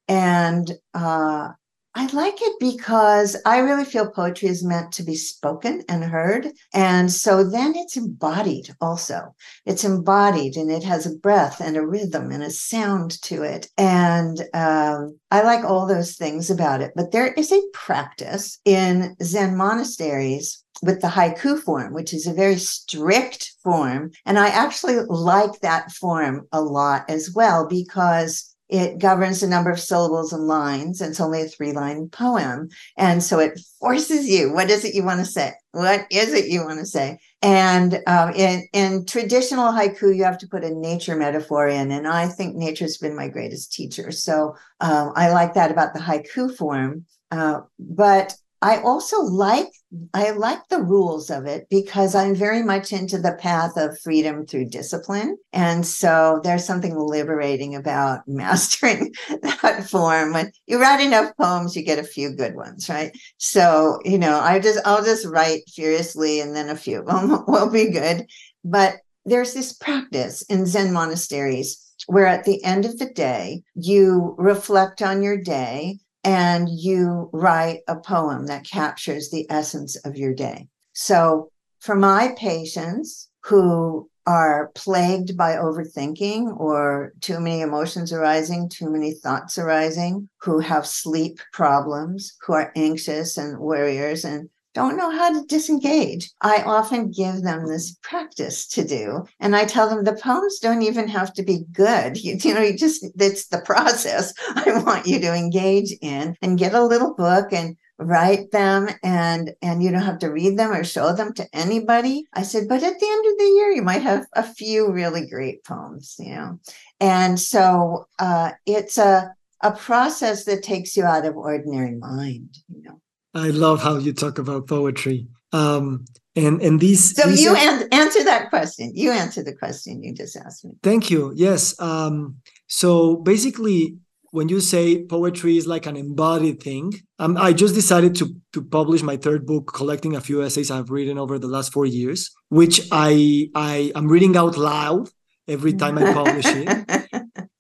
[0.08, 1.54] And uh,
[1.98, 6.50] I like it because I really feel poetry is meant to be spoken and heard.
[6.74, 9.34] And so then it's embodied also.
[9.66, 13.70] It's embodied and it has a breath and a rhythm and a sound to it.
[13.78, 16.92] And um, I like all those things about it.
[16.98, 22.34] But there is a practice in Zen monasteries with the haiku form, which is a
[22.34, 24.12] very strict form.
[24.26, 29.70] And I actually like that form a lot as well because it governs the number
[29.70, 31.02] of syllables and lines.
[31.02, 32.70] And it's only a three line poem.
[32.98, 35.54] And so it forces you what is it you want to say?
[35.72, 37.20] What is it you want to say?
[37.42, 41.92] And um, in, in traditional haiku, you have to put a nature metaphor in.
[41.92, 44.12] And I think nature's been my greatest teacher.
[44.12, 47.06] So um, I like that about the haiku form.
[47.32, 49.70] Uh, but I also like
[50.14, 54.46] I like the rules of it because I'm very much into the path of freedom
[54.46, 55.38] through discipline.
[55.54, 60.34] And so there's something liberating about mastering that form.
[60.34, 63.16] When you write enough poems, you get a few good ones, right?
[63.38, 67.70] So, you know, I just I'll just write furiously and then a few will, will
[67.70, 68.26] be good.
[68.64, 74.36] But there's this practice in Zen monasteries where at the end of the day, you
[74.38, 80.34] reflect on your day and you write a poem that captures the essence of your
[80.34, 80.68] day.
[80.94, 88.90] So, for my patients who are plagued by overthinking or too many emotions arising, too
[88.90, 95.10] many thoughts arising, who have sleep problems, who are anxious and worriers and don't know
[95.10, 96.30] how to disengage.
[96.42, 99.26] I often give them this practice to do.
[99.40, 102.18] And I tell them the poems don't even have to be good.
[102.26, 106.58] You, you know, you just, it's the process I want you to engage in and
[106.58, 110.72] get a little book and write them and and you don't have to read them
[110.72, 113.82] or show them to anybody i said but at the end of the year you
[113.82, 116.60] might have a few really great poems you know
[117.00, 122.84] and so uh, it's a a process that takes you out of ordinary mind you
[122.84, 123.00] know
[123.36, 125.28] I love how you talk about poetry.
[125.52, 126.06] Um,
[126.36, 127.16] and and these.
[127.16, 128.92] So these you are, an- answer that question.
[128.96, 130.72] You answer the question you just asked me.
[130.82, 131.32] Thank you.
[131.36, 131.80] Yes.
[131.80, 133.98] Um, so basically,
[134.32, 138.64] when you say poetry is like an embodied thing, um, I just decided to to
[138.64, 142.32] publish my third book, collecting a few essays I've written over the last four years,
[142.50, 145.10] which I I am reading out loud
[145.48, 146.68] every time I publish it.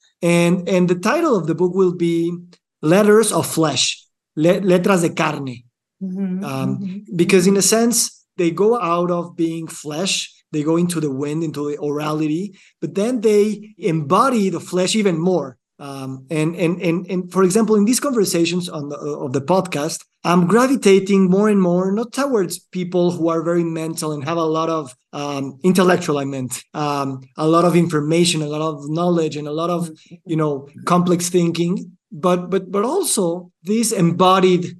[0.21, 2.33] and and the title of the book will be
[2.81, 4.05] Letters of Flesh,
[4.35, 5.64] letras de carne
[6.11, 7.15] Mm-hmm, um, mm-hmm.
[7.15, 11.43] Because, in a sense, they go out of being flesh, they go into the wind,
[11.43, 15.57] into the orality, but then they embody the flesh even more.
[15.77, 20.05] Um, and, and and and for example, in these conversations on the, of the podcast,
[20.23, 24.43] I'm gravitating more and more not towards people who are very mental and have a
[24.43, 29.35] lot of um, intellectual, I meant, um, a lot of information, a lot of knowledge,
[29.35, 29.89] and a lot of
[30.25, 34.77] you know complex thinking, but but but also this embodied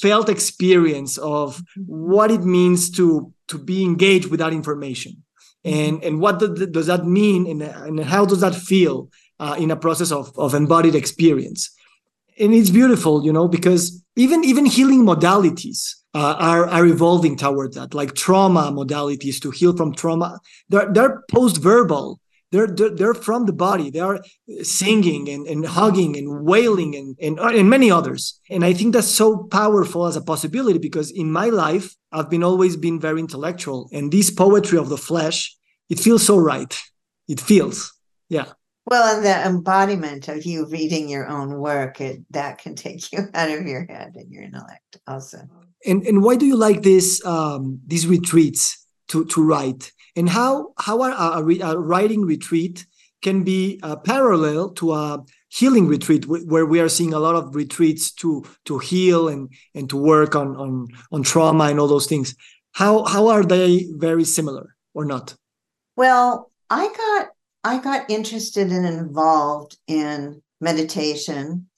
[0.00, 1.82] felt experience of mm-hmm.
[1.86, 5.22] what it means to to be engaged with that information
[5.64, 5.78] mm-hmm.
[5.78, 9.76] and and what does that mean and, and how does that feel uh, in a
[9.76, 11.70] process of, of embodied experience
[12.38, 17.74] and it's beautiful you know because even even healing modalities uh, are are evolving toward
[17.74, 20.38] that like trauma modalities to heal from trauma
[20.68, 22.20] they're they're post verbal
[22.52, 23.90] they're, they're, they're from the body.
[23.90, 24.20] They are
[24.62, 28.40] singing and, and hugging and wailing and, and, and many others.
[28.50, 32.42] And I think that's so powerful as a possibility because in my life, I've been
[32.42, 33.88] always been very intellectual.
[33.92, 35.56] And this poetry of the flesh,
[35.88, 36.76] it feels so right.
[37.28, 37.92] It feels,
[38.28, 38.46] yeah.
[38.86, 43.20] Well, and the embodiment of you reading your own work, it, that can take you
[43.34, 45.38] out of your head and your intellect also.
[45.86, 49.92] And and why do you like this um, these retreats to to write?
[50.16, 52.86] And how how a, a, a writing retreat
[53.22, 57.54] can be uh, parallel to a healing retreat where we are seeing a lot of
[57.54, 62.06] retreats to to heal and and to work on on on trauma and all those
[62.06, 62.34] things.
[62.72, 65.34] How how are they very similar or not?
[65.96, 67.28] Well i got
[67.64, 71.68] i got interested and involved in meditation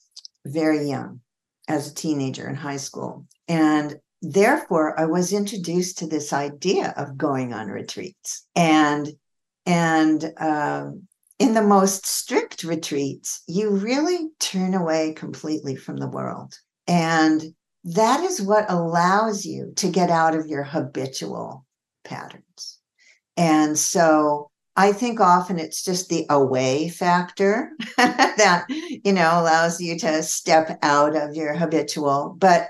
[0.45, 1.19] very young
[1.67, 3.25] as a teenager in high school.
[3.47, 9.09] And therefore i was introduced to this idea of going on retreats and
[9.65, 11.07] and um,
[11.39, 16.53] in the most strict retreats you really turn away completely from the world.
[16.87, 17.43] And
[17.83, 21.65] that is what allows you to get out of your habitual
[22.05, 22.79] patterns.
[23.35, 29.97] And so I think often it's just the away factor that you know allows you
[29.99, 32.69] to step out of your habitual but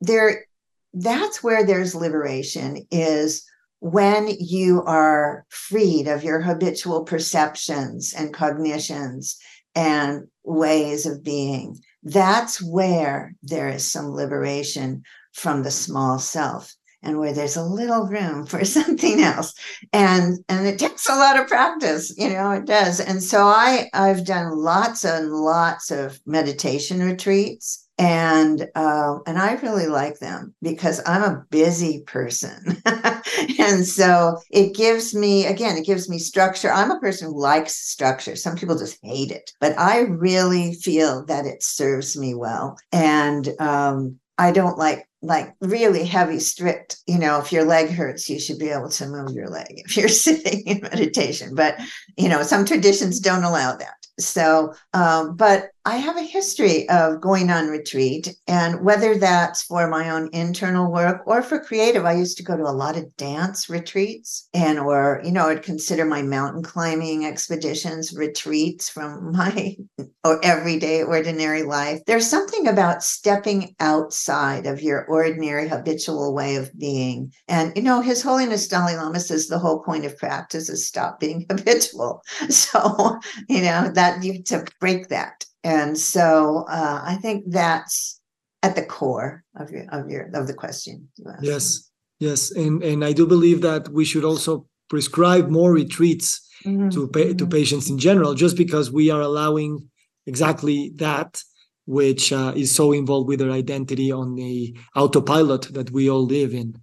[0.00, 0.46] there
[0.94, 3.44] that's where there's liberation is
[3.80, 9.38] when you are freed of your habitual perceptions and cognitions
[9.74, 17.18] and ways of being that's where there is some liberation from the small self and
[17.18, 19.54] where there's a little room for something else.
[19.92, 23.00] And and it takes a lot of practice you know it does.
[23.00, 29.52] And so i i've done lots and lots of meditation retreats and uh, and I
[29.56, 32.82] really like them because I'm a busy person,
[33.58, 36.72] and so it gives me again it gives me structure.
[36.72, 38.36] I'm a person who likes structure.
[38.36, 43.46] Some people just hate it, but I really feel that it serves me well, and
[43.60, 48.40] um, I don't like like really heavy, strict, you know, if your leg hurts, you
[48.40, 51.54] should be able to move your leg if you're sitting in meditation.
[51.54, 51.78] But,
[52.16, 54.00] you know, some traditions don't allow that.
[54.18, 59.88] So, um, but I have a history of going on retreat, and whether that's for
[59.88, 63.16] my own internal work or for creative, I used to go to a lot of
[63.16, 69.74] dance retreats, and or you know, I'd consider my mountain climbing expeditions retreats from my
[70.22, 72.00] or everyday ordinary life.
[72.06, 78.02] There's something about stepping outside of your ordinary habitual way of being, and you know,
[78.02, 82.22] His Holiness Dalai Lama says the whole point of practice is stop being habitual.
[82.50, 83.18] So,
[83.48, 88.20] you know, that you to break that and so uh, I think that's
[88.62, 91.08] at the core of your of your of the question.
[91.42, 96.88] Yes, yes, and and I do believe that we should also prescribe more retreats mm-hmm.
[96.90, 97.48] to pa- to mm-hmm.
[97.48, 99.88] patients in general, just because we are allowing
[100.26, 101.42] exactly that,
[101.86, 106.54] which uh, is so involved with their identity on the autopilot that we all live
[106.54, 106.76] in.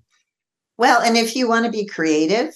[0.78, 2.54] Well, and if you want to be creative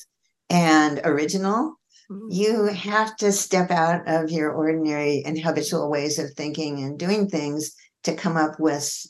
[0.50, 1.80] and original,
[2.30, 7.28] you have to step out of your ordinary and habitual ways of thinking and doing
[7.28, 9.06] things to come up with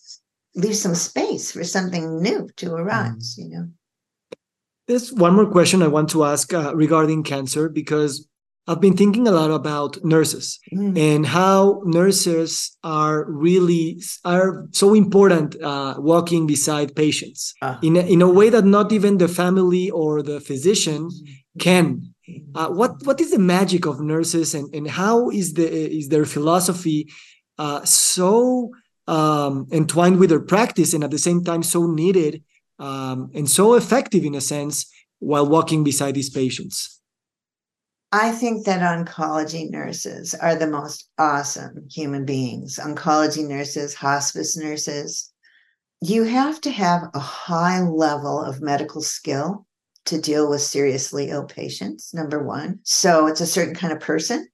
[0.55, 3.43] leave some space for something new to arise mm.
[3.43, 3.67] you know
[4.87, 8.27] there's one more question i want to ask uh, regarding cancer because
[8.67, 10.97] i've been thinking a lot about nurses mm.
[10.97, 17.77] and how nurses are really are so important uh, walking beside patients uh.
[17.81, 21.59] in, a, in a way that not even the family or the physician mm.
[21.59, 22.11] can
[22.55, 25.67] uh, what what is the magic of nurses, and, and how is the
[25.99, 27.07] is their philosophy
[27.57, 28.71] uh, so
[29.07, 32.43] um, entwined with their practice, and at the same time so needed
[32.79, 36.99] um, and so effective in a sense while walking beside these patients?
[38.11, 42.77] I think that oncology nurses are the most awesome human beings.
[42.77, 45.32] Oncology nurses, hospice nurses.
[46.01, 49.65] You have to have a high level of medical skill
[50.05, 52.79] to deal with seriously ill patients, number one.
[52.83, 54.47] So it's a certain kind of person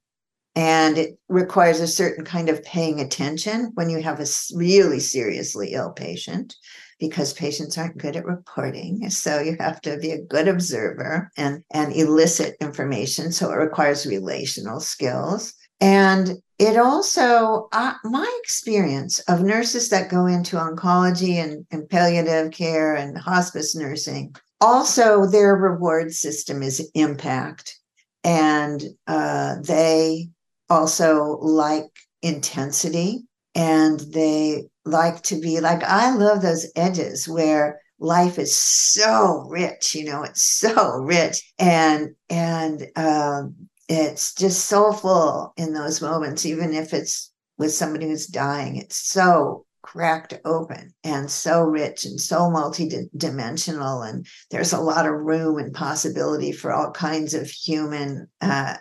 [0.58, 4.26] and it requires a certain kind of paying attention when you have a
[4.56, 6.56] really seriously ill patient
[7.00, 11.64] because patients aren't good at reporting so you have to be a good observer and
[11.72, 19.44] and elicit information so it requires relational skills and it also uh, my experience of
[19.44, 26.14] nurses that go into oncology and, and palliative care and hospice nursing also their reward
[26.14, 27.78] system is impact.
[28.24, 30.30] And uh, they
[30.70, 31.86] also like
[32.22, 33.24] intensity.
[33.56, 39.94] And they like to be like i love those edges where life is so rich
[39.94, 41.54] you know it's so rich.
[41.60, 43.56] And and um,
[43.90, 48.76] it's just so full in those moments even if it's with somebody who's dying.
[48.76, 55.14] It's so cracked open and so rich and so multi-dimensional and there's a lot of
[55.14, 58.76] room and possibility for all kinds of human uh,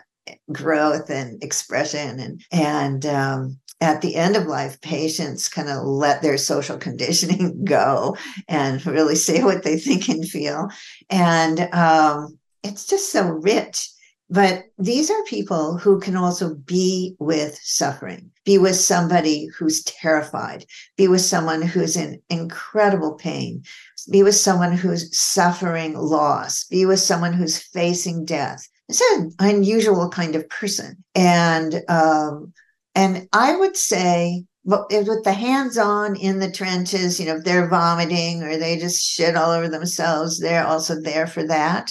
[0.51, 6.21] growth and expression and and um, at the end of life patients kind of let
[6.21, 8.17] their social conditioning go
[8.49, 10.67] and really say what they think and feel.
[11.09, 13.89] And um, it's just so rich
[14.29, 20.65] but these are people who can also be with suffering, be with somebody who's terrified,
[20.97, 23.63] be with someone who's in incredible pain,
[24.11, 28.67] be with someone who's suffering loss, be with someone who's facing death.
[28.89, 31.03] It's an unusual kind of person.
[31.15, 32.53] And um,
[32.95, 37.45] and I would say but with the hands on in the trenches, you know, if
[37.45, 41.89] they're vomiting or they just shit all over themselves, they're also there for that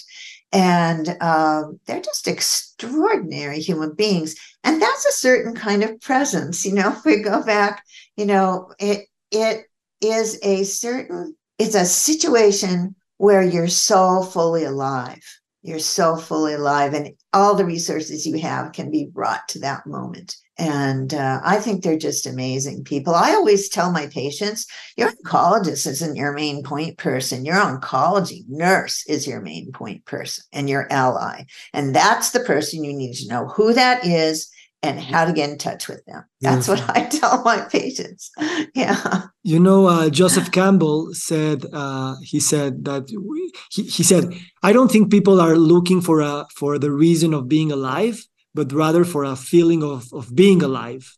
[0.56, 4.34] and um, they're just extraordinary human beings.
[4.64, 7.84] And that's a certain kind of presence you know if we go back
[8.16, 9.66] you know it it
[10.00, 15.22] is a certain it's a situation where you're so fully alive
[15.66, 19.86] you're so fully alive and all the resources you have can be brought to that
[19.86, 23.14] moment and uh, I think they're just amazing people.
[23.14, 27.44] I always tell my patients, your oncologist isn't your main point person.
[27.44, 31.44] Your oncology nurse is your main point person and your ally.
[31.74, 34.48] And that's the person you need to know who that is
[34.86, 36.24] and how to get in touch with them.
[36.40, 38.30] That's what I tell my patients.
[38.74, 39.22] Yeah.
[39.42, 44.72] You know, uh, Joseph Campbell said uh, he said that we, he, he said I
[44.72, 49.04] don't think people are looking for a for the reason of being alive, but rather
[49.04, 51.16] for a feeling of of being alive.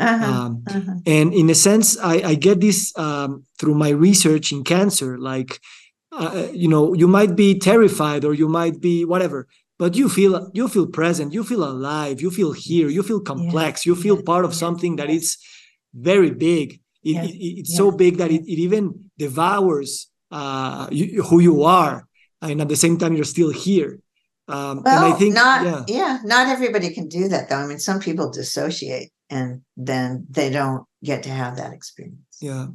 [0.00, 0.94] Uh-huh, um, uh-huh.
[1.06, 5.18] And in a sense, I, I get this um, through my research in cancer.
[5.18, 5.60] Like,
[6.12, 9.46] uh, you know, you might be terrified or you might be whatever,
[9.78, 13.86] but you feel you feel present you feel alive you feel here you feel complex
[13.86, 15.36] you feel part of something that is
[15.94, 21.40] very big it, it, it's so big that it, it even devours uh, you, who
[21.40, 22.06] you are
[22.42, 24.00] and at the same time you're still here
[24.48, 25.84] um, well, and I think not yeah.
[25.88, 27.56] yeah, not everybody can do that though.
[27.56, 32.38] I mean, some people dissociate and then they don't get to have that experience.
[32.40, 32.68] Yeah,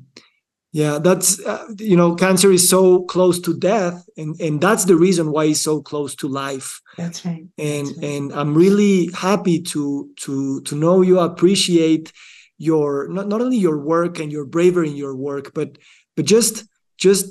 [0.74, 4.98] yeah that's uh, you know cancer is so close to death and and that's the
[4.98, 6.82] reason why it's so close to life.
[6.98, 7.46] That's right.
[7.58, 8.06] And that's right.
[8.06, 12.12] and i'm really happy to to to know you appreciate
[12.58, 15.78] your not, not only your work and your bravery in your work but
[16.16, 16.66] but just
[16.98, 17.26] just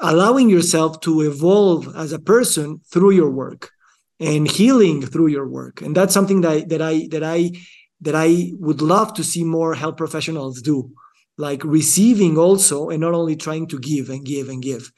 [0.00, 3.70] allowing yourself to evolve as a person through your work
[4.18, 5.80] and healing through your work.
[5.80, 7.50] And that's something that that i that i
[8.02, 10.90] that i would love to see more health professionals do
[11.40, 14.92] like receiving also and not only trying to give and give and give.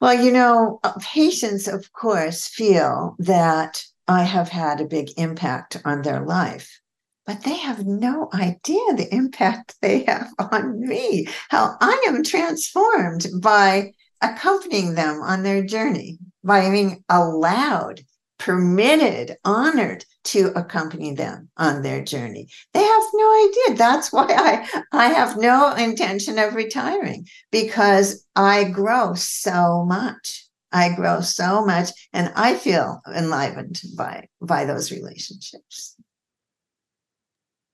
[0.00, 5.80] Well you know uh, patients of course feel that i have had a big impact
[5.86, 6.68] on their life
[7.24, 13.28] but they have no idea the impact they have on me how i am transformed
[13.40, 18.02] by accompanying them on their journey by being allowed
[18.38, 22.48] permitted, honored to accompany them on their journey.
[22.72, 23.76] They have no idea.
[23.76, 30.46] That's why I, I have no intention of retiring because I grow so much.
[30.72, 35.94] I grow so much and I feel enlivened by, by those relationships.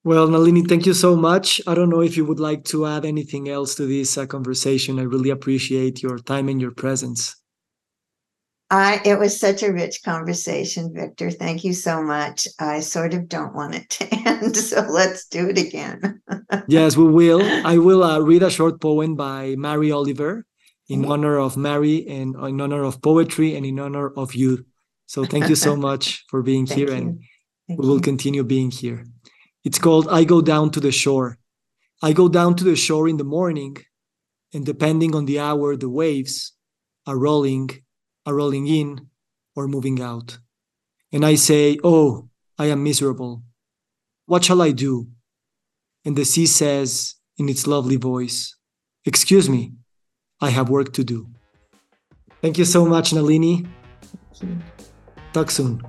[0.03, 1.61] Well, Nalini, thank you so much.
[1.67, 4.99] I don't know if you would like to add anything else to this uh, conversation.
[4.99, 7.37] I really appreciate your time and your presence.
[8.71, 11.31] I it was such a rich conversation, Victor.
[11.31, 12.47] Thank you so much.
[12.59, 16.23] I sort of don't want it to end, so let's do it again.
[16.69, 17.43] yes, we will.
[17.67, 20.47] I will uh, read a short poem by Mary Oliver
[20.89, 21.11] in mm-hmm.
[21.11, 24.65] honor of Mary and in honor of poetry and in honor of you.
[25.07, 26.95] So thank you so much for being here, you.
[26.95, 27.21] and
[27.67, 28.03] thank we will you.
[28.03, 29.05] continue being here.
[29.65, 31.39] It's called "I Go Down to the Shore."
[32.03, 33.77] I go down to the shore in the morning,
[34.55, 36.53] and depending on the hour, the waves
[37.07, 37.69] are rolling
[38.27, 39.09] are rolling in
[39.57, 40.39] or moving out.
[41.13, 43.43] And I say, Oh, I am miserable.
[44.27, 45.09] What shall I do?
[46.05, 48.57] And the sea says in its lovely voice,
[49.05, 49.73] Excuse me,
[50.41, 51.29] I have work to do.
[52.43, 53.67] Thank you so much, Nalini.
[55.33, 55.83] Talk soon.